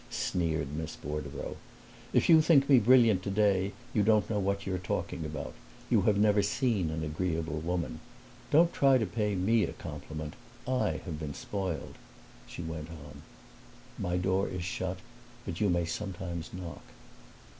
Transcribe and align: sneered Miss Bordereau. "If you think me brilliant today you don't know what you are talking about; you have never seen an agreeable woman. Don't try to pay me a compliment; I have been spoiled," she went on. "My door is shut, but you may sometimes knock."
sneered 0.09 0.71
Miss 0.75 0.95
Bordereau. 0.95 1.57
"If 2.11 2.27
you 2.27 2.41
think 2.41 2.67
me 2.67 2.79
brilliant 2.79 3.21
today 3.21 3.73
you 3.93 4.01
don't 4.01 4.27
know 4.31 4.39
what 4.39 4.65
you 4.65 4.73
are 4.73 4.79
talking 4.79 5.23
about; 5.25 5.53
you 5.91 6.01
have 6.09 6.17
never 6.17 6.41
seen 6.41 6.89
an 6.89 7.03
agreeable 7.03 7.59
woman. 7.59 7.99
Don't 8.49 8.73
try 8.73 8.97
to 8.97 9.05
pay 9.05 9.35
me 9.35 9.63
a 9.63 9.73
compliment; 9.73 10.33
I 10.67 11.01
have 11.05 11.19
been 11.19 11.35
spoiled," 11.35 11.99
she 12.47 12.63
went 12.63 12.89
on. 12.89 13.21
"My 13.99 14.17
door 14.17 14.47
is 14.47 14.63
shut, 14.63 14.97
but 15.45 15.61
you 15.61 15.69
may 15.69 15.85
sometimes 15.85 16.49
knock." 16.51 16.81